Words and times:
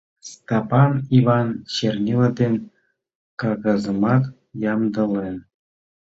Стапан 0.29 0.91
Йыван 1.13 1.47
чернила 1.73 2.29
ден 2.39 2.53
кагазымат 3.39 4.23
ямдылен. 4.73 5.35